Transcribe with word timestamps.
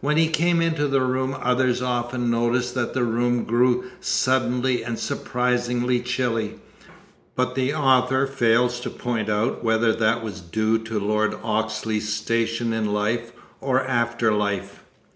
When 0.00 0.16
he 0.16 0.26
came 0.26 0.60
into 0.60 0.88
the 0.88 1.02
room 1.02 1.36
others 1.40 1.80
often 1.80 2.28
noticed 2.32 2.74
that 2.74 2.94
the 2.94 3.04
room 3.04 3.44
grew 3.44 3.84
suddenly 4.00 4.82
and 4.82 4.98
surprisingly 4.98 6.00
chilly, 6.00 6.58
but 7.36 7.54
the 7.54 7.72
author 7.74 8.26
fails 8.26 8.80
to 8.80 8.90
point 8.90 9.28
out 9.28 9.62
whether 9.62 9.92
that 9.92 10.20
was 10.20 10.40
due 10.40 10.78
to 10.80 10.98
Lord 10.98 11.32
Oxley's 11.44 12.12
station 12.12 12.72
in 12.72 12.92
life 12.92 13.30
or 13.60 13.80
after 13.84 14.32
life. 14.32 14.82